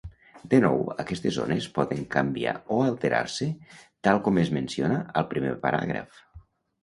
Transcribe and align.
De 0.51 0.59
nou, 0.61 0.79
aquestes 1.01 1.33
zones 1.35 1.67
poden 1.75 1.99
canviar 2.15 2.53
o 2.75 2.79
alterar-se, 2.85 3.47
tal 4.07 4.21
com 4.29 4.41
es 4.45 4.53
menciona 4.59 4.97
al 5.21 5.27
primer 5.35 5.53
paràgraf. 5.67 6.25